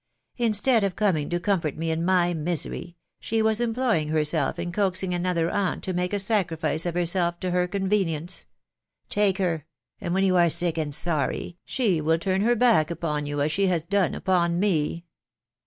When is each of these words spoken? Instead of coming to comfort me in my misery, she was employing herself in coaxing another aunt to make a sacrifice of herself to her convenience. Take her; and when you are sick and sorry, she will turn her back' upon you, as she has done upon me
Instead 0.37 0.83
of 0.83 0.95
coming 0.95 1.29
to 1.29 1.39
comfort 1.39 1.77
me 1.77 1.91
in 1.91 2.03
my 2.03 2.33
misery, 2.33 2.97
she 3.19 3.39
was 3.39 3.61
employing 3.61 4.07
herself 4.07 4.57
in 4.57 4.71
coaxing 4.71 5.13
another 5.13 5.47
aunt 5.51 5.83
to 5.83 5.93
make 5.93 6.11
a 6.11 6.17
sacrifice 6.19 6.87
of 6.87 6.95
herself 6.95 7.39
to 7.39 7.51
her 7.51 7.67
convenience. 7.67 8.47
Take 9.11 9.37
her; 9.37 9.67
and 9.99 10.15
when 10.15 10.23
you 10.23 10.35
are 10.37 10.49
sick 10.49 10.75
and 10.79 10.91
sorry, 10.91 11.59
she 11.65 12.01
will 12.01 12.17
turn 12.17 12.41
her 12.41 12.55
back' 12.55 12.89
upon 12.89 13.27
you, 13.27 13.41
as 13.41 13.51
she 13.51 13.67
has 13.67 13.83
done 13.83 14.15
upon 14.15 14.59
me 14.59 15.05